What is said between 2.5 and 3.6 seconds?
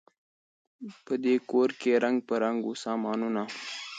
وه سامانونه